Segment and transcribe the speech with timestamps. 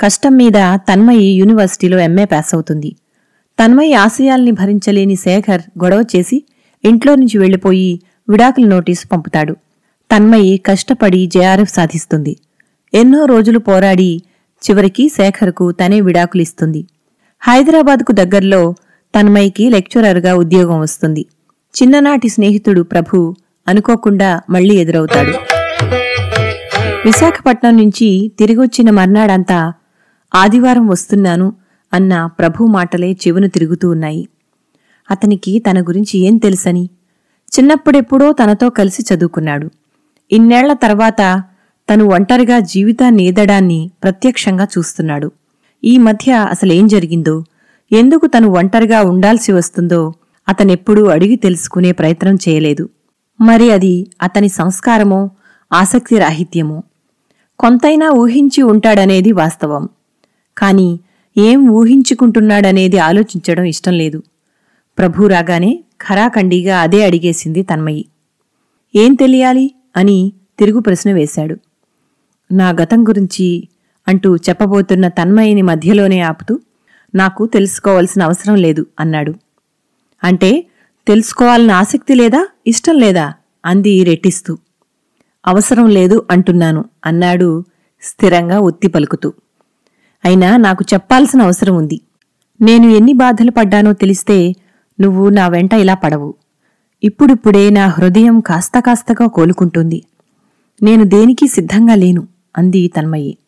[0.00, 2.96] కష్టం మీద తన్మయి యూనివర్సిటీలో ఎంఏ పాస్ అవుతుంది.
[3.58, 6.44] తన్మయి ఆశయాల్ని భరించలేని శేఖర్ గొడవ చేసి
[6.84, 9.56] ఇంట్లో నుంచి వెళ్ళిపోయి విడాకుల నోటీసు పంపుతాడు.
[10.10, 12.36] తన్మయి కష్టపడి జేఆర్ఎఫ్ సాధిస్తుంది.
[12.94, 14.22] ఎన్నో రోజులు పోరాడి
[14.62, 16.86] చివరికి శేఖర్కు తనే విడాకులిస్తుంది
[17.40, 18.74] హైదరాబాద్కు దగ్గర్లో
[19.14, 21.26] తన్మయికి లెక్చరర్గా ఉద్యోగం వస్తుంది.
[21.74, 23.34] చిన్ననాటి స్నేహితుడు ప్రభు
[23.68, 25.34] అనుకోకుండా మళ్ళీ ఎదురవుతాడు.
[27.06, 29.72] విశాఖపట్నం నుంచి తిరిగొచ్చిన మర్నాడంతా
[30.34, 31.52] ఆదివారం వస్తున్నాను
[31.92, 34.28] అన్న ప్రభు మాటలే చెవును తిరుగుతూ ఉన్నాయి.
[35.10, 36.90] అతనికి తన గురించి ఏం తెలుసని?
[37.58, 39.70] చిన్నప్పుడెప్పుడో తనతో కలిసి చదువుకున్నాడు.
[40.32, 41.42] ఇన్నేళ్ళ తర్వాత
[41.92, 45.32] తను ఒంటరిగా జీవితాన్ని ఈదడాన్ని ప్రత్యక్షంగా చూస్తున్నాడు.
[45.84, 47.44] ఈ మధ్య అసలేం జరిగిందో
[47.92, 50.12] ఎందుకు తను ఒంటరిగా ఉండాల్సి వస్తుందో
[50.48, 52.88] అతనెప్పుడూ అడిగి తెలుసుకునే ప్రయత్నం చేయలేదు.
[53.40, 55.30] మరి అది అతని సంస్కారమో
[55.72, 56.82] ఆసక్తి రాహిత్యమో
[57.58, 59.88] కొంతైనా ఊహించి ఉంటాడనేది వాస్తవం.
[60.58, 61.00] కాని
[61.38, 64.22] ఏం ఊహించుకుంటున్నాడనేది ఆలోచించడం ఇష్టం లేదు.
[64.98, 68.06] ప్రభు రాగానే ఖరాఖండిగా అదే అడిగేసింది తన్మయి.
[68.96, 69.74] ఏం తెలియాలి?
[69.96, 71.56] అని తిరుగు ప్రశ్న వేశాడు.
[72.52, 73.68] నా గతం గురించి
[74.08, 76.60] అంటూ చెప్పబోతున్న తన్మయిని మధ్యలోనే ఆపుతూ
[77.14, 79.34] నాకు తెలుసుకోవాల్సిన అవసరం లేదు అన్నాడు.
[80.24, 80.64] అంటే
[81.06, 82.48] తెలుసుకోవాలని ఆసక్తి లేదా?
[82.66, 83.34] ఇష్టం లేదా?
[83.64, 84.58] అంది రెట్టిస్తూ.
[85.46, 87.64] అవసరం లేదు అంటున్నాను అన్నాడు
[88.02, 89.32] స్థిరంగా ఒత్తి పలుకుతూ.
[90.24, 92.00] అయినా నాకు చెప్పాల్సిన అవసరం ఉంది.
[92.60, 94.54] నేను ఎన్ని బాధలు పడ్డానో తెలిస్తే
[95.00, 96.34] నువ్వు నా వెంట ఇలా పడవు.
[97.02, 100.04] ఇప్పుడిప్పుడే నా హృదయం కాస్త కాస్తగా కోలుకుంటుంది.
[100.82, 102.28] నేను దేనికి సిద్ధంగా లేను
[102.58, 103.38] అంది తన్మయి.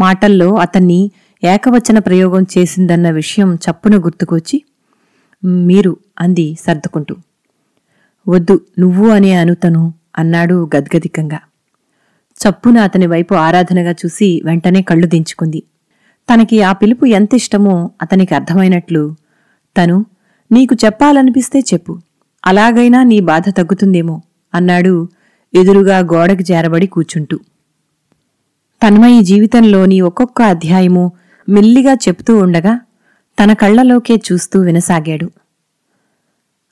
[0.00, 1.10] మాటల్లో అతన్ని
[1.44, 4.62] ఏకవచన ప్రయోగం చేసిందన్న విషయం చప్పున గుర్తుకొచ్చి
[5.44, 7.16] మీరు అంది సర్దుకుంటూ.
[8.28, 11.38] వద్దు నువ్వు అనే అనుతను అన్నాడు గద్గదికంగా.
[12.40, 15.62] చప్పున అతని వైపు ఆరాధనగా చూసి వెంటనే కళ్ళు దించుకుంది.
[16.28, 19.14] తనకి ఆ పిలుపు ఎంతిష్టమో అతనికి అర్థమైనట్లు
[19.76, 20.06] తను
[20.52, 21.98] నీకు చెప్పాలనిపిస్తే చెప్పు
[22.46, 24.22] అలాగైనా నీ బాధ తగ్గుతుందేమో
[24.54, 25.08] అన్నాడు
[25.54, 27.38] ఎదురుగా గోడకి చేరబడి కూర్చుంటూ.
[28.82, 31.12] తన్మయి జీవితంలోని ఒక్కొక్క అధ్యాయము
[31.48, 32.80] మెల్లిగా చెప్తూ ఉండగా
[33.38, 35.30] తన కళ్ళలోకే చూస్తూ వినసాగాడు.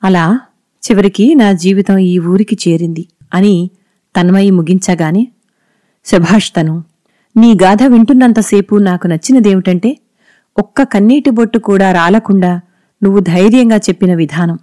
[0.04, 0.40] అలా
[0.82, 3.70] చివరికి నా జీవితం ఈ ఊరికి చేరింది అని
[4.16, 5.28] తన్మయి ముగించగానే
[6.04, 6.84] శభాష్ తను
[7.36, 9.98] నీ గాథ వింటున్నంతసేపు నాకు నచ్చినదేమిటంటే
[10.58, 12.60] ఒక్క కన్నీటి బొట్టు కూడా రాలకుండా
[13.02, 14.58] నువ్వు ధైర్యంగా చెప్పిన విధానం.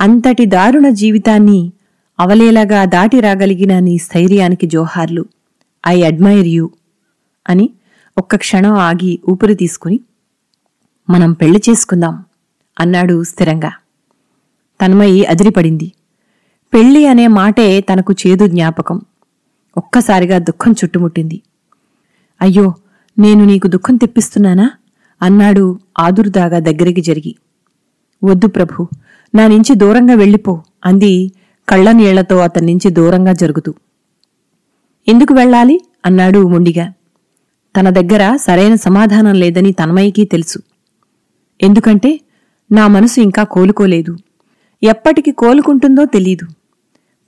[0.00, 1.72] అంతటి దారుణ జీవితాన్ని
[2.20, 5.26] అవలేలగా దాటి రాగలిగిన నీ స్థైర్యానికి జోహార్లు.
[5.88, 6.70] ఐ అడ్మైర్ యూ
[7.48, 7.70] అని
[8.18, 10.00] ఒక్క క్షణం ఆగి ఊపిరి తీసుకుని
[11.10, 12.24] మనం పెళ్ళి చేసుకుందాం
[12.80, 13.72] అన్నాడు స్థిరంగా.
[14.80, 15.92] తన్మయి అదిరిపడింది.
[16.74, 19.00] పెళ్ళి అనే మాటే తనకు చేదు జ్ఞాపకం.
[19.76, 21.42] ఒక్కసారిగా దుఃఖం చుట్టుముట్టింది.
[22.42, 22.74] అయ్యో
[23.18, 24.70] నేను నీకు దుఃఖం తెప్పిస్తున్నానా?
[25.22, 27.36] అన్నాడు ఆదుర్దాగా దగ్గరికి జరిగి.
[28.24, 28.88] వద్దు ప్రభు
[29.34, 31.32] నా నుంచి దూరంగా వెళ్ళిపో అంది
[31.68, 33.74] కళ్ళనీళ్ళతో అతని నుంచి దూరంగా జరుగుతూ.
[35.08, 35.80] ఎందుకు వెళ్ళాలి?
[36.06, 36.92] అన్నాడు మొండిగా.
[37.76, 40.58] తన దగ్గర సరైన సమాధానం లేదని తన్మయికి తెలుసు.
[41.62, 42.20] ఎందుకంటే
[42.72, 44.16] నా మనసు ఇంకా కోలుకోలేదు.
[44.82, 46.46] ఎప్పటికి కోలుకుంటుందో తెలీదు.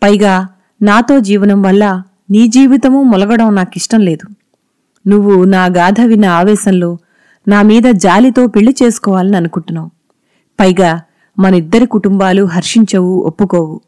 [0.02, 0.48] పైగా
[0.82, 4.34] నాతో జీవనం వల్ల నీ జీవితము మొలగడం నాకిష్టం లేదు.
[5.06, 6.98] నువ్వు నా గాథ విన్న ఆవేశంలో
[7.48, 9.90] నా మీద జాలితో పెళ్ళి చేసుకోవాలని అనుకుంటున్నావు.
[10.60, 11.00] పైగా
[11.38, 13.80] మనిద్దరి కుటుంబాలు హర్షించవు ఒప్పుకోవు.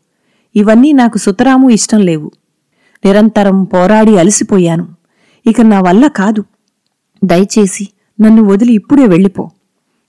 [0.57, 2.31] ఇవన్నీ నాకు సుతరాము ఇష్టం లేవు.
[3.05, 4.89] నిరంతరం పోరాడి అలసిపోయాను.
[5.47, 6.45] ఇక నా వల్ల కాదు.
[7.25, 7.89] దయచేసి
[8.21, 9.51] నన్ను వదిలి ఇప్పుడే వెళ్ళిపో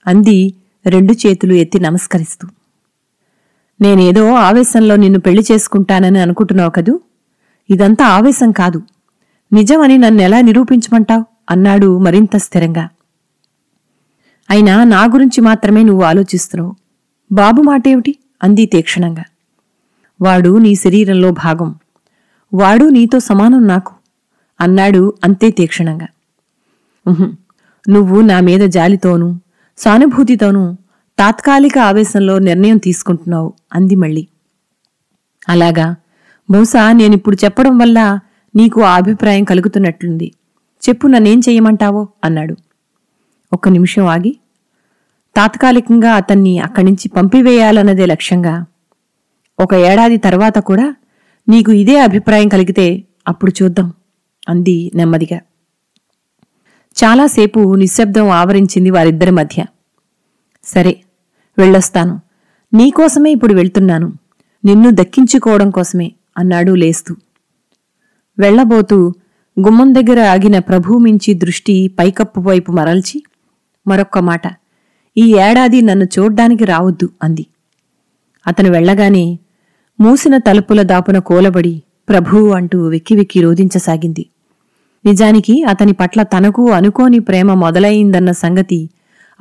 [0.08, 0.54] అంది
[0.88, 2.48] రెండు చేతులు ఎత్తి నమస్కరిస్తూ.
[3.82, 7.00] నేనేదో ఆవేశంలో నిన్ను పెళ్ళి చేసుకుంటానని అనుకుంటున్నావు కదూ?
[7.70, 8.82] ఇదంతా ఆవేశం కాదు.
[9.54, 11.26] నిజమని నన్నెలా నిరూపించమంటావు?
[11.50, 12.90] అన్నాడు మరింత స్థిరంగా.
[14.50, 16.76] అయినా నా గురించి మాత్రమే నువ్వు ఆలోచిస్తున్నావు.
[17.32, 18.16] బాబు మాటేమిటి?
[18.44, 19.24] అంది తీక్షణంగా.
[20.22, 21.76] వాడు నీ శరీరంలో భాగం.
[22.54, 23.94] వాడు నీతో సమానం నాకు
[24.62, 26.08] అన్నాడు అంతే తీక్షణంగా.
[27.90, 29.36] నువ్వు నా మీద జాలితోనూ
[29.78, 30.74] సానుభూతితోనూ
[31.20, 34.28] తాత్కాలిక ఆవేశంలో నిర్ణయం తీసుకుంటున్నావు అంది మళ్ళీ.
[35.50, 35.96] అలాగా?
[36.52, 38.20] బహుశా నేనిప్పుడు చెప్పడం వల్ల
[38.56, 40.32] నీకు ఆ అభిప్రాయం కలుగుతున్నట్లుంది.
[40.90, 42.56] చెప్పు నన్నేం చెయ్యమంటావో అన్నాడు.
[43.54, 44.40] ఒక్క నిమిషం ఆగి
[45.36, 48.66] తాత్కాలికంగా అతన్ని అక్కడి నుంచి పంపివేయాలన్నదే లక్ష్యంగా
[49.60, 50.96] ఒక ఏడాది తర్వాత కూడా
[51.50, 53.94] నీకు ఇదే అభిప్రాయం కలిగితే అప్పుడు చూద్దాం
[54.50, 55.40] అంది నెమ్మదిగా.
[57.04, 59.66] చాలాసేపు నిశ్శబ్దం ఆవరించింది వారిద్దరి మధ్య.
[60.64, 61.02] సరే
[61.58, 62.22] వెళ్ళొస్తాను.
[62.74, 64.14] నీకోసమే ఇప్పుడు వెళ్తున్నాను.
[64.66, 67.16] నిన్ను దక్కించుకోవడం కోసమే అన్నాడు లేస్తూ.
[68.40, 69.14] వెళ్ళబోతూ
[69.60, 73.24] గుమ్మం దగ్గర ఆగిన ప్రభు మించి దృష్టి పైకప్పు వైపు మరల్చి
[73.88, 74.42] మరొక్క మాట
[75.18, 77.46] ఈ ఏడాది నన్ను చూడ్డానికి రావద్దు అంది.
[78.48, 79.40] అతను వెళ్ళగానే
[80.00, 84.26] మూసిన తలుపుల దాపున కోలబడి ప్రభూ అంటూ వెక్కి వెక్కి రోధించసాగింది.
[85.06, 88.90] నిజానికి అతని పట్ల తనకు అనుకోని ప్రేమ మొదలయిందన్న సంగతి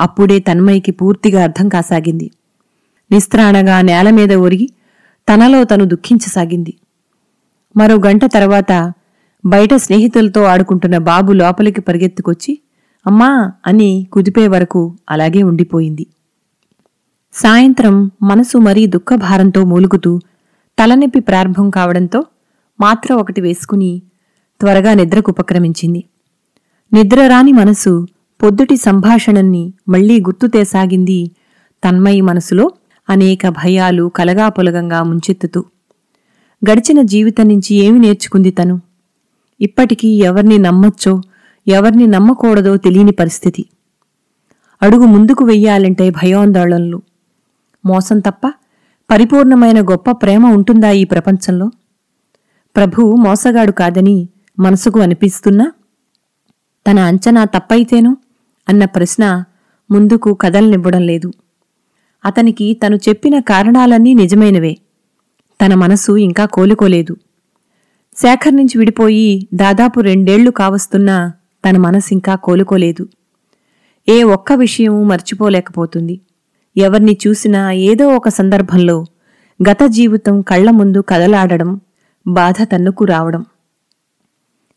[0.00, 2.30] అప్పుడే తన్మయ్యకి పూర్తిగా అర్థం కాసాగింది.
[3.10, 4.68] నిస్త్రాణగా నేల మీద ఒరిగి
[5.28, 6.74] తనలో తను దుఃఖించసాగింది.
[7.76, 8.92] మరో గంట తర్వాత
[9.44, 12.58] బయట స్నేహితులతో ఆడుకుంటున్న బాబు లోపలికి పరిగెత్తుకొచ్చి
[13.06, 16.06] అమ్మా అని కుదిపే వరకు అలాగే ఉండిపోయింది.
[17.32, 20.20] సాయంత్రం మనసు మరీ దుఃఖభారంతో మూలుగుతూ
[20.78, 22.24] తలనొప్పి ప్రారంభం కావడంతో
[22.80, 24.02] మాత్ర ఒకటి వేసుకుని
[24.60, 26.04] త్వరగా నిద్రకు ఉపక్రమించింది.
[26.92, 28.06] నిద్రరాని మనసు
[28.42, 31.30] పొద్దుటి సంభాషణన్ని మళ్ళీ గుర్తుతేసాగింది
[31.84, 32.70] తన్మయి మనసులో
[33.10, 35.64] అనేక భయాలు కలగాపులగంగా ముంచెత్తుతూ.
[36.70, 38.80] గడిచిన జీవితం నుంచి ఏమి నేర్చుకుంది తను?
[39.60, 41.20] ఇప్పటికీ ఎవరిని నమ్మొచ్చో
[41.68, 43.64] ఎవరిని నమ్మకూడదో తెలియని పరిస్థితి.
[44.82, 47.02] అడుగు ముందుకు వెయ్యాలంటే భయోందోళనలు.
[47.86, 48.52] మోసం తప్ప
[49.10, 51.70] పరిపూర్ణమైన గొప్ప ప్రేమ ఉంటుందా ఈ ప్రపంచంలో?
[52.76, 54.28] ప్రభు మోసగాడు కాదని
[54.58, 55.72] మనసుకు అనిపిస్తున్నా?
[56.90, 58.16] తన అంచనా తప్పైతేను?
[58.68, 59.44] అన్న ప్రశ్న
[59.90, 61.32] ముందుకు కదలనివ్వడం లేదు.
[62.24, 64.76] అతనికి తను చెప్పిన కారణాలన్నీ నిజమైనవే.
[65.62, 67.16] తన మనసు ఇంకా కోలుకోలేదు.
[68.16, 71.32] శేఖర్ నుంచి విడిపోయి దాదాపు రెండేళ్ళు కావస్తున్నా
[71.68, 73.08] తన మనసు ఇంకా కోలుకోలేదు.
[74.08, 76.20] ఏ ఒక్క విషయం మర్చిపోలేకపోతుంది.
[76.76, 79.06] ఎవర్ని చూసినా ఏదో ఒక సందర్భంలో
[79.70, 81.80] గత జీవితం కళ్ళ ముందు కదలాడడం
[82.26, 83.44] బాధ తన్నుకు రావడం.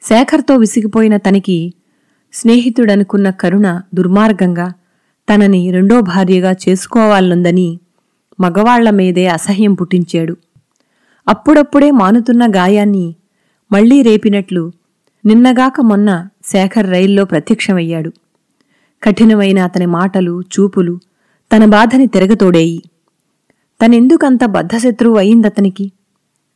[0.01, 1.73] శేఖర్తో విసిగిపోయిన తనకి
[2.33, 4.73] స్నేహితుడనుకున్న కరుణ దుర్మార్గంగా
[5.33, 7.79] తనని రెండో భార్యగా చేసుకోవాలనుందని
[8.39, 10.37] మగవాళ్ళ మీదే అసహ్యం పుట్టించాడు.
[11.27, 13.15] అప్పుడప్పుడే మానుతున్న గాయాన్ని
[13.71, 14.71] మళ్ళీ రేపినట్లు
[15.25, 18.11] నిన్నగాక మొన్న శేఖర్ రైల్లో ప్రత్యక్షమయ్యాడు.
[19.03, 20.99] కఠినమైన అతని మాటలు చూపులు
[21.55, 22.83] తన బాధని తిరగతోడేయి.
[23.85, 25.91] తనెందుకంత బద్ధశత్రువు అయిందతనికి?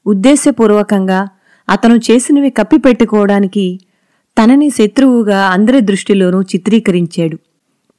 [0.08, 1.28] ఉద్దేశపూర్వకంగా
[1.70, 3.80] అతను చేసినవి కప్పిపెట్టుకోవడానికి
[4.44, 7.38] తనని శత్రువుగా అందరి దృష్టిలోనూ చిత్రీకరించాడు.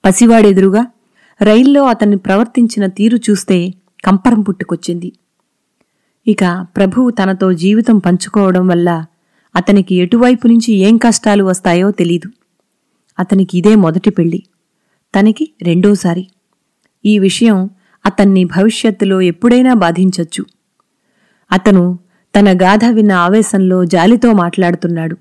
[0.04, 0.86] పసివాడెదురుగా
[1.42, 3.74] రైల్లో అతన్ని ప్రవర్తించిన తీరు చూస్తే
[4.04, 5.12] కంపరం పుట్టుకొచ్చింది.
[6.26, 9.04] ఇక ప్రభువు తనతో జీవితం పంచుకోవడం వల్ల
[9.56, 12.28] అతనికి ఎటువైపు నుంచి ఏం కష్టాలు వస్తాయో తెలీదు.
[13.18, 14.42] అతనికి ఇదే మొదటి పెళ్ళి
[15.14, 16.28] తనకి రెండోసారి.
[17.06, 17.70] ఈ విషయం
[18.06, 20.44] అతన్ని భవిష్యత్తులో ఎప్పుడైనా బాధించొచ్చు.
[21.52, 21.98] అతను
[22.38, 25.16] తన గాథ విన్న ఆవేశంలో జాలితో మాట్లాడుతున్నాడు.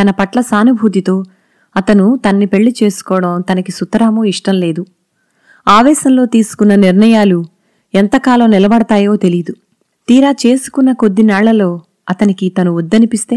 [0.00, 1.24] తన పట్ల సానుభూతితో
[1.76, 4.86] అతను తన్ని పెళ్ళి చేసుకోవడం తనకి సుతరామో ఇష్టం లేదు.
[5.68, 7.44] ఆవేశంలో తీసుకున్న నిర్ణయాలు
[7.94, 9.54] ఎంతకాలం నిలబడతాయో తెలీదు.
[10.08, 13.36] తీరా చేసుకున్న కొద్ది నాళ్ళలో అతనికి తను వద్దనిపిస్తే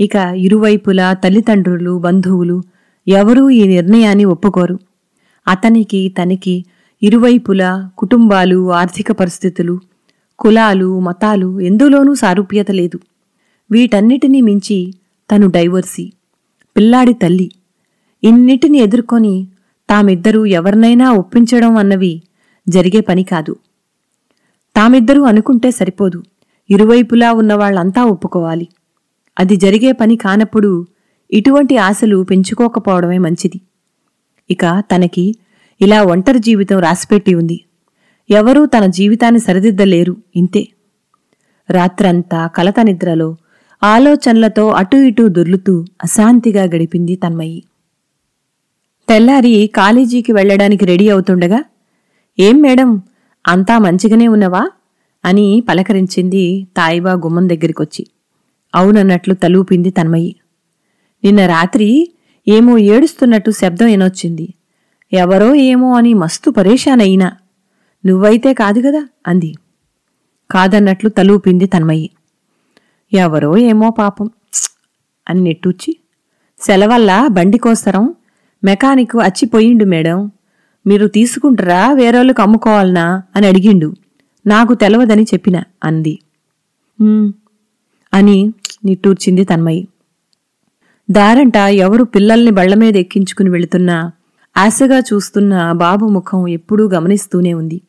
[0.00, 2.62] ఇక ఇరువైపులా తల్లిదండ్రులు బంధువులు
[3.08, 4.80] ఎవరూ ఈ నిర్ణయాన్ని ఒప్పుకోరు.
[5.46, 6.64] అతనికి తనకి
[7.02, 9.80] ఇరువైపులా కుటుంబాలు ఆర్థిక పరిస్థితులు
[10.38, 13.00] కులాలు మతాలు ఎందులోనూ సారూప్యత లేదు.
[13.70, 14.94] వీటన్నిటినీ మించి
[15.30, 16.12] తను డైవర్సీ
[16.76, 17.50] పిల్లాడి తల్లి.
[18.22, 19.48] ఇన్నిటిని ఎదుర్కొని
[19.88, 22.22] తామిద్దరూ ఎవరినైనా ఒప్పించడం అన్నవి
[22.68, 23.56] జరిగే పని కాదు.
[24.76, 26.22] తామిద్దరూ అనుకుంటే సరిపోదు.
[26.70, 28.68] ఇరువైపులా ఉన్నవాళ్ళంతా ఒప్పుకోవాలి.
[29.38, 30.86] అది జరిగే పని కానప్పుడు
[31.32, 33.60] ఇటువంటి ఆశలు పెంచుకోకపోవడమే మంచిది.
[34.50, 35.34] ఇక తనకి
[35.80, 37.60] ఇలా ఒంటరి జీవితం రాసిపెట్టి ఉంది.
[38.30, 40.68] ఎవరూ తన జీవితాన్ని సరిదిద్దలేరు ఇంతే.
[41.70, 43.36] రాత్రంతా కలత నిద్రలో
[43.84, 47.62] ఆలోచనలతో అటూ ఇటూ దొర్లుతూ అశాంతిగా గడిపింది తన్మయి.
[49.08, 51.64] తెల్లారి కాలేజీకి వెళ్ళడానికి రెడీ అవుతుండగా
[52.38, 53.02] ఏం మేడం
[53.46, 54.70] అంతా మంచిగానే ఉన్నవా?
[55.24, 58.06] అని పలకరించింది తాయిబా గుమ్మం దగ్గరికొచ్చి.
[58.74, 60.36] అవునన్నట్లు తలూపింది తన్మయి.
[61.24, 62.12] నిన్న రాత్రి
[62.48, 64.54] ఏమో ఏడుస్తున్నట్టు శబ్దం ఎనొచ్చింది
[65.12, 67.32] ఎవరో ఏమో అని మస్తు పరేషాన్ అయినా
[68.06, 69.08] నువ్వైతే కాదు కదా?
[69.26, 69.54] అంది.
[70.50, 72.10] కాదన్నట్లు తలూపింది తన్మయ్యి
[73.12, 74.30] ఎవరో ఏమో పాపం.
[75.30, 75.96] అని నెట్టూచి
[76.60, 78.14] సెలవల్ల బండి కోసరం.
[78.64, 80.32] మెకానిక్ అచ్చిపోయిండు మేడం.
[80.86, 81.92] మీరు తీసుకుంటారా?
[81.92, 83.22] వేరేళ్ళకి అమ్ముకోవాలనా?
[83.36, 83.94] అని అడిగిండు.
[84.46, 86.18] నాకు తెలవదని చెప్పిన అంది.
[88.14, 88.52] అని
[88.84, 89.88] నిట్టూర్చింది తన్మయ్యి
[91.10, 94.12] దారంట ఎవరు పిల్లల్ని బళ్ళ మీద ఎక్కించుకుని వెళుతున్నా
[94.56, 97.80] ఆశగా చూస్తున్న బాబు ముఖం ఎప్పుడూ గమనిస్తూనే ఉంది.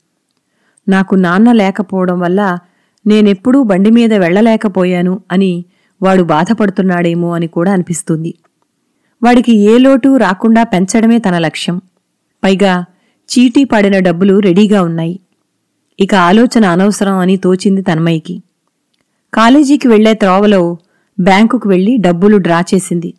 [0.88, 2.58] నాకు నాన్న లేకపోవడం వల్ల
[3.08, 5.66] నేనెప్పుడూ బండి మీద వెళ్ళలేకపోయాను అని
[6.02, 8.34] వాడు బాధపడుతున్నాడేమో అని కూడా అనిపిస్తుంది.
[9.24, 11.82] వాడికి ఏ లోటు రాకుండా పెంచడమే తన లక్ష్యం.
[12.44, 12.86] పైగా
[13.30, 15.20] చీటీ పడిన డబ్బులు రెడీగా ఉన్నాయి.
[16.00, 18.44] ఇక ఆలోచన అనవసరం అని తోచింది తన్మయ్యకి.
[19.34, 20.78] కాలేజీకి వెళ్ళే త్రోవలో
[21.20, 23.14] బ్యాంకుకు వెళ్ళి డబ్బులు డ్రా చేసింది.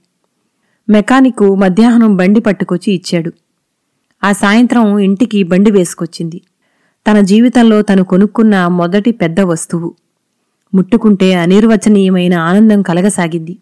[0.89, 3.33] మెకానికు మధ్యాహ్నం బండి పట్టుకొచ్చి ఇచ్చాడు.
[4.25, 6.41] ఆ సాయంత్రం ఇంటికి బండి వేసుకొచ్చింది.
[7.11, 9.95] తన జీవితంలో తను కొనుక్కున్న మొదటి పెద్ద వస్తువు.
[10.75, 13.59] ముట్టుకుంటే అనిర్వచనీయమైన ఆనందం కలగసాగింది.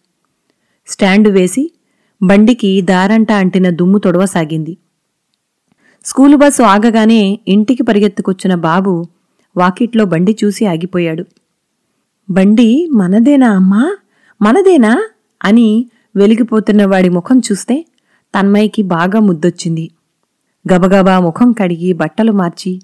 [0.87, 1.73] స్టాండు వేసి
[2.23, 4.77] బండికి దారంట అంటిన దుమ్ము తొడవసాగింది.
[6.05, 9.07] స్కూలు బస్సు ఆగగానే ఇంటికి పరిగెత్తుకొచ్చిన బాబు
[9.57, 11.25] వాకిట్లో బండి చూసి ఆగిపోయాడు.
[12.31, 13.97] బండి మనదేనా అమ్మా?
[14.43, 15.09] మనదేనా?
[15.45, 17.87] అని వెలిగిపోతున్న వాడి ముఖం చూస్తే
[18.39, 19.91] తన్మయ్యకి బాగా ముద్దొచ్చింది.
[20.73, 22.83] గబగబా ముఖం కడిగి బట్టలు మార్చి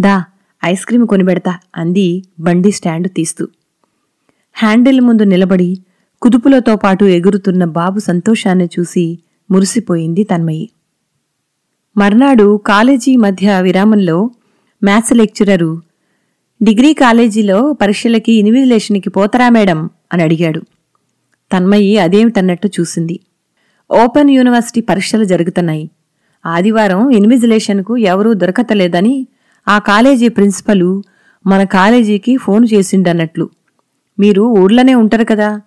[0.00, 0.24] దా
[0.64, 3.48] ఐస్ క్రీమ్ కొనిబెడతా అంది బండి స్టాండు తీస్తూ.
[4.54, 5.78] హ్యాండిల్ ముందు నిలబడి
[6.22, 9.18] కుదుపులతో పాటు ఎగురుతున్న బాబు సంతోషాన్ని చూసి
[9.50, 10.70] మురిసిపోయింది తన్మయి
[11.98, 14.30] మర్నాడు కాలేజీ మధ్య విరామంలో
[14.84, 15.82] మ్యాథ్స్ లెక్చరరు
[16.62, 19.90] డిగ్రీ కాలేజీలో పరీక్షలకి ఇన్విజిలేషన్కి పోతరా మేడం?
[20.12, 20.62] అని అడిగాడు.
[21.52, 23.20] తన్మయి అదేమిటన్నట్టు చూసింది.
[23.90, 25.90] ఓపెన్ యూనివర్సిటీ పరీక్షలు జరుగుతున్నాయి.
[26.46, 29.26] ఆదివారం ఇన్విజిలేషన్కు ఎవరూ దొరకతలేదని
[29.68, 31.02] ఆ కాలేజీ ప్రిన్సిపలు
[31.46, 33.50] మన కాలేజీకి ఫోన్ చేసిండన్నట్లు.
[34.18, 35.60] మీరు ఊర్లోనే ఉంటారు కదా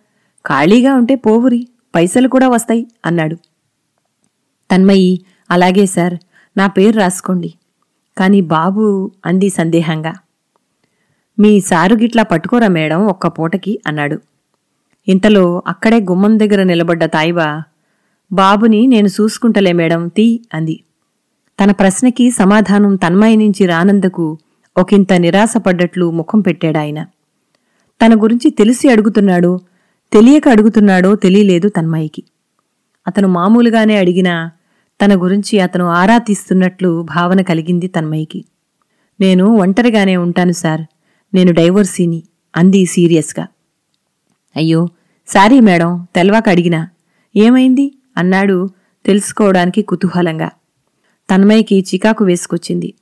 [0.47, 3.35] ఖాళీగా ఉంటే పోవురి పైసలు కూడా వస్తాయి అన్నాడు.
[4.71, 5.19] తన్మయి
[5.51, 6.15] అలాగే సార్
[6.57, 7.53] నా పేరు రాసుకోండి.
[8.17, 10.13] కాని బాబు అంది సందేహంగా.
[11.39, 14.17] మీ సారు గిట్లా పట్టుకోరా మేడం ఒక్క పూటకి అన్నాడు.
[15.07, 17.63] ఇంతలో అక్కడే గుమ్మం దగ్గర నిలబడ్డ తాయిబా
[18.31, 20.79] బాబుని నేను చూసుకుంటలే మేడం తీ అంది.
[21.59, 24.37] తన ప్రశ్నకి సమాధానం తన్మాయి నుంచి రానందుకు
[24.77, 27.03] ఒకంత నిరాశపడ్డట్లు ముఖం పెట్టాడాయన
[28.01, 29.59] తన గురించి తెలిసి అడుగుతున్నాడో
[30.11, 32.23] తెలియక అడుగుతున్నాడో తెలియలేదు తన్మయికి.
[33.07, 34.51] అతను మామూలుగానే అడిగినా
[35.01, 38.45] తన గురించి అతను ఆరా తీస్తున్నట్లు భావన కలిగింది తన్మయికి
[39.19, 40.81] నేను ఒంటరిగానే ఉంటాను సార్.
[41.33, 42.23] నేను డైవర్సీని
[42.55, 43.47] అంది సీరియస్గా.
[44.55, 44.87] అయ్యో
[45.27, 46.89] సారీ మేడం తెల్వాక అడిగినా.
[47.35, 47.95] ఏమైంది?
[48.17, 48.69] అన్నాడు
[49.05, 50.49] తెలుసుకోవడానికి కుతూహలంగా.
[51.29, 52.93] తన్మయ్యకి చికాకు వేసుకొచ్చింది.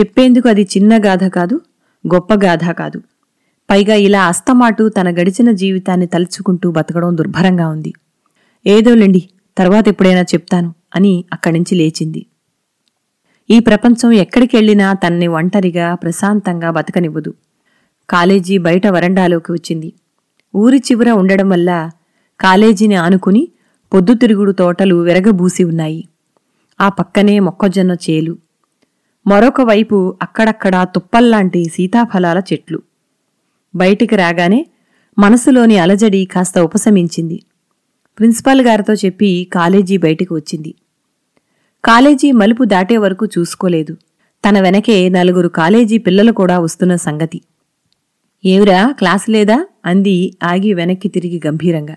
[0.00, 1.60] చెప్పేందుకు అది చిన్న గాథ కాదు
[2.14, 3.02] గొప్ప గాథ కాదు.
[3.70, 7.92] పైగా ఇలా అస్తమాటు తన గడిచిన జీవితాన్ని తలుచుకుంటూ బతకడం దుర్భరంగా ఉంది.
[8.66, 10.74] ఏదోలేండి తర్వాత ఎప్పుడైనా చెప్తాను.
[10.96, 12.26] అని అక్కడి నుంచి లేచింది.
[13.50, 17.34] ఈ ప్రపంచం ఎక్కడికెళ్ళినా తన్ని ఒంటరిగా ప్రశాంతంగా బతకనివ్వదు.
[18.10, 19.92] కాలేజీ బయట వరండాలోకి వచ్చింది.
[20.56, 21.90] ఊరి చివర ఉండడం వల్ల
[22.40, 23.48] కాలేజీని ఆనుకుని
[23.94, 26.04] పొద్దుతిరుగుడు తోటలు విరగబూసి ఉన్నాయి.
[26.80, 28.38] ఆ పక్కనే మొక్కజొన్న చేలు.
[29.26, 32.82] మరొక వైపు అక్కడక్కడా తుప్పల్లాంటి సీతాఫలాల చెట్లు.
[33.74, 34.66] బయటికి రాగానే
[35.18, 37.42] మనసులోని అలజడి కాస్త ఉపశమించింది.
[38.18, 40.74] ప్రిన్సిపాల్ గారితో చెప్పి కాలేజీ బయటికి వచ్చింది.
[41.86, 43.96] కాలేజీ మలుపు దాటే వరకు చూసుకోలేదు.
[44.48, 47.40] తన వెనకే నలుగురు కాలేజీ పిల్లలు కూడా వస్తున్న సంగతి.
[48.44, 49.66] ఏవిరా క్లాస్ లేదా?
[49.84, 51.96] అంది ఆగి వెనక్కి తిరిగి గంభీరంగా.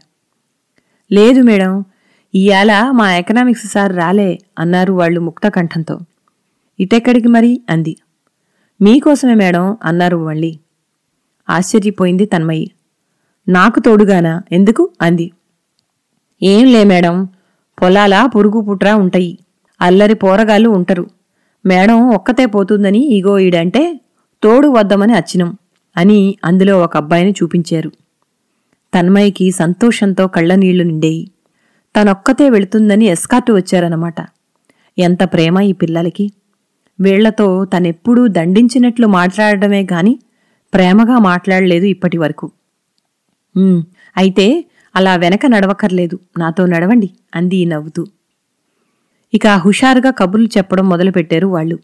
[1.12, 1.84] లేదు మేడం
[2.36, 6.00] ఇయాల మా ఎకనామిక్స్ సార్ రాలే అన్నారు వాళ్ళు ముక్తకంఠంతో
[6.80, 7.62] ఇటెక్కడికి మరి?
[7.70, 7.98] అంది.
[8.82, 10.60] మీకోసమే మేడం అన్నారు మళ్ళీ.
[11.50, 12.72] ఆశ్చర్యపోయింది తన్మయి.
[13.50, 14.44] నాకు తోడుగానా?
[14.52, 14.90] ఎందుకు?
[15.02, 15.32] అంది.
[16.44, 17.26] ఏం లే మేడం
[17.82, 19.38] పొలాల పురుగు పుట్రా ఉంటాయి.
[19.82, 21.06] అల్లరి పోరగాళ్ళు ఉంటారు.
[21.66, 23.82] మేడం ఒక్కతే పోతుందని ఇగో ఈడంటే
[24.44, 25.50] తోడు వద్దామని అచ్చినం
[25.98, 27.90] అని అందులో ఒక అబ్బాయిని చూపించారు.
[28.94, 31.24] తన్మయ్యకి సంతోషంతో కళ్ళనీళ్ళు నిండేయి.
[31.96, 34.20] తనొక్కతే వెళుతుందని ఎస్కార్టు వచ్చారనమాట
[34.98, 36.26] ఎంత ప్రేమ ఈ పిల్లలకి.
[37.00, 40.14] వీళ్ళతో తనెప్పుడూ దండించినట్లు మాట్లాడడమే గాని
[40.74, 42.48] ప్రేమగా మాట్లాడలేదు ఇప్పటి వరకు.
[44.18, 46.20] అయితే అలా వెనక నడవక్కర్లేదు.
[46.38, 48.04] నాతో నడవండి అంది నవ్వుతూ.
[49.34, 51.80] ఇక హుషారుగా కబుర్లు చెప్పడం మొదలుపెట్టారు వాళ్ళు.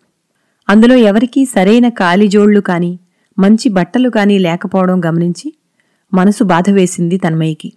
[0.70, 3.00] అందులో ఎవరికీ సరైన కాలిజోళ్ళు కాని
[3.40, 5.54] మంచి బట్టలు కానీ లేకపోవడం గమనించి
[6.14, 7.74] మనసు బాధ వేసింది తన్మయ్యకి.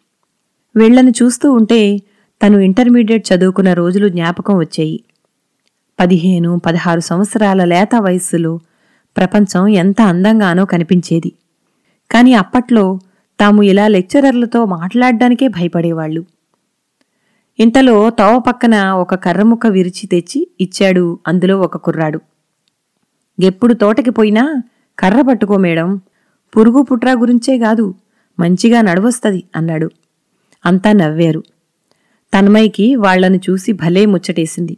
[0.76, 1.98] వీళ్ళను చూస్తూ ఉంటే
[2.42, 5.04] తను ఇంటర్మీడియట్ చదువుకున్న రోజులు జ్ఞాపకం వచ్చాయి.
[6.00, 8.60] పదిహేను పదహారు సంవత్సరాల లేత వయస్సులో
[9.16, 11.32] ప్రపంచం ఎంత అందంగానో కనిపించేది.
[12.10, 12.98] కాని అప్పట్లో
[13.40, 16.24] తాము ఇలా లెక్చరర్లతో మాట్లాడడానికే భయపడేవాళ్ళు
[17.58, 21.18] ఇంతలో తోవ పక్కన ఒక కర్రముక్క విరిచి తెచ్చి ఇచ్చాడు.
[21.28, 22.20] అందులో ఒక కుర్రాడు.
[23.42, 24.62] ఎప్పుడు తోటకి పోయినా
[24.98, 26.00] కర్ర పట్టుకో మేడం.
[26.56, 27.94] పురుగు పుట్రా గురించే కాదు.
[28.40, 29.90] మంచిగా నడవస్తది అన్నాడు.
[30.66, 31.42] అంతా నవ్వారు.
[32.34, 34.76] తన్మయ్యకి వాళ్ళను చూసి భలే ముచ్చటేసింది.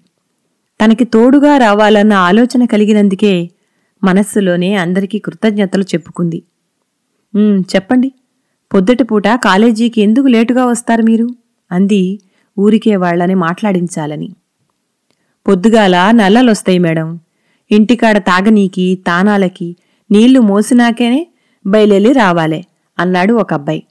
[0.84, 3.50] తనకి తోడుగా రావాలన్న ఆలోచన కలిగినందుకే
[4.04, 6.42] మనస్సులోనే అందరికీ కృతజ్ఞతలు చెప్పుకుంది.
[7.60, 8.12] చెప్పండి.
[8.74, 11.28] పొద్దుటిపూట కాలేజీకి ఎందుకు లేటుగా వస్తారు మీరు?
[11.72, 12.20] అంది
[12.64, 14.28] ఊరికే వాళ్ళని మాట్లాడించాలని.
[15.46, 17.08] పొద్దుగాల నల్లలొస్తాయి మేడం.
[17.70, 19.68] ఇంటికాడ తాగనీకి తానాలకి
[20.10, 21.20] నీళ్ళు మోసినాకేనే
[21.64, 22.60] బయలెళ్ళి రావాలే
[22.98, 23.82] అన్నాడు ఒక అబ్బాయి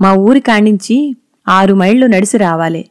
[0.00, 0.96] మా ఊరి కాణించి
[1.46, 2.84] ఆరు మైళ్ళు నడిసి రావాలే.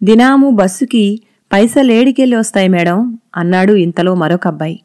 [0.00, 1.04] దినాము బస్సుకి
[1.50, 2.98] పైసలేడికెళ్ళి వస్తాయి మేడం
[3.36, 4.76] అన్నాడు ఇంతలో మరొక అబ్బాయి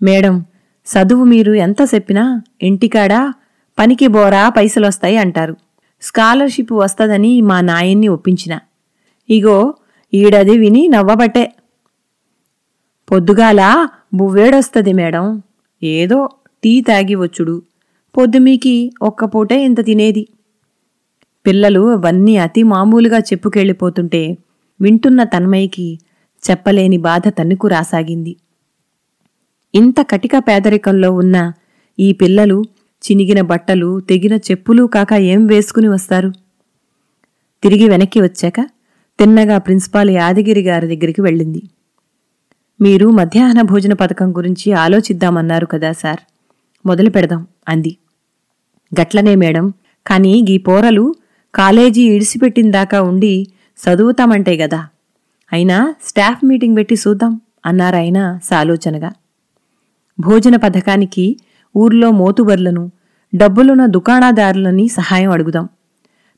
[0.00, 0.34] మేడం
[0.86, 2.24] చదువు మీరు ఎంత చెప్పినా
[2.62, 3.12] ఇంటికాడ
[3.78, 5.54] పనికి బోరా పైసలొస్తాయి అంటారు.
[6.00, 8.58] స్కాలర్షిప్ వస్తదని మా నాయన్ని ఒప్పించిన.
[9.30, 9.74] ఇగో
[10.14, 11.54] ఈడది విని నవ్వబట్టే.
[13.10, 15.42] పొద్దుగాల బువ్వేడొస్తది మేడం.
[15.82, 16.28] ఏదో
[16.64, 17.62] టీ తాగి వచ్చుడు.
[18.16, 20.28] పొద్దుమీకి ఒక్కపూటే ఇంత తినేది.
[21.46, 24.38] పిల్లలు అవన్నీ అతి మామూలుగా చెప్పుకెళ్ళిపోతుంటే
[24.80, 25.98] వింటున్న తన్మయ్యకి
[26.50, 28.36] చెప్పలేని బాధ తన్నుకు రాసాగింది.
[29.74, 31.52] ఇంత కటిక పేదరికంలో ఉన్న
[31.98, 32.64] ఈ పిల్లలు
[32.98, 36.32] చినిగిన బట్టలు తెగిన చెప్పులు కాక ఏం వేసుకుని వస్తారు?
[37.62, 38.60] తిరిగి వెనక్కి వచ్చాక
[39.18, 41.62] తిన్నగా ప్రిన్సిపాల్ యాదగిరి గారి దగ్గరికి వెళ్ళింది.
[42.80, 46.20] మీరు మధ్యాహ్న భోజన పథకం గురించి ఆలోచిద్దామన్నారు కదా సార్.
[46.86, 47.96] మొదలు పెడదాం అంది.
[49.00, 49.72] గట్లనే మేడం.
[50.06, 51.14] కానీ గీ పోరలు
[51.54, 53.46] కాలేజీ ఇడిసిపెట్టిందాకా ఉండి
[53.78, 54.88] చదువుతామంటే గదా.
[55.52, 59.12] అయినా స్టాఫ్ మీటింగ్ పెట్టి చూద్దాం అన్నారాయన సాలోచనగా.
[60.20, 61.36] భోజన పథకానికి
[61.76, 62.90] ఊర్లో మోతుబర్లను
[63.34, 65.68] డబ్బులున్న దుకాణదారులని సహాయం అడుగుదాం.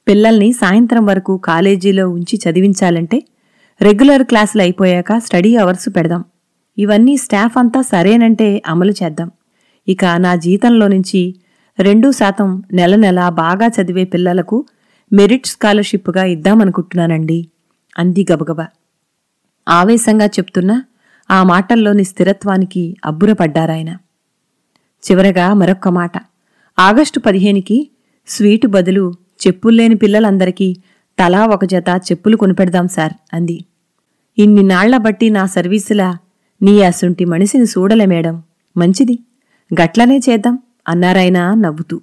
[0.08, 3.22] పిల్లల్ని సాయంత్రం వరకు కాలేజీలో ఉంచి చదివించాలంటే
[3.82, 6.24] రెగ్యులర్ క్లాసులు అయిపోయాక స్టడీ అవర్స్ పెడదాం.
[6.78, 9.30] ఇవన్నీ స్టాఫ్ అంతా సరేనంటే అమలు చేద్దాం.
[9.88, 11.34] ఇక నా జీతంలో నుంచి
[11.78, 14.64] రెండు శాతం నెల నెల బాగా చదివే పిల్లలకు
[15.12, 17.48] మెరిట్ స్కాలర్షిప్గా ఇద్దామనుకుంటున్నానండి.
[17.98, 18.66] అంది గబగబా.
[19.68, 20.84] ఆవేశంగా చెప్తున్నా
[21.30, 23.88] ఆ మాటల్లోని స్థిరత్వానికి అబ్బురపడ్డారాయన.
[25.10, 26.12] చివరగా మరొక్క మాట.
[26.78, 27.90] ఆగస్టు పదిహేనుకి
[28.28, 29.12] స్వీటు బదులు
[29.46, 30.76] చెప్పుల్లేని పిల్లలందరికీ
[31.18, 33.64] తలా ఒక జత చెప్పులు కొనిపెడదాం సార్ అంది.
[34.38, 36.18] ఇన్ని నాళ్ళ బట్టి నా సర్వీసులా
[36.62, 38.42] నీ అసుంటి మనిషిని చూడలే మేడం.
[38.76, 39.18] మంచిది.
[39.82, 42.00] గట్లనే చేద్దాం అన్నారాయన నవ్వుతూ.